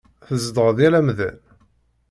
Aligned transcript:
Tzedɣeḍ 0.27 0.77
yal 0.81 0.97
amdan. 0.99 1.37